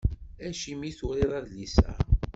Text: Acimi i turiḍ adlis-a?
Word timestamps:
Acimi 0.47 0.85
i 0.89 0.91
turiḍ 0.99 1.31
adlis-a? 1.39 1.91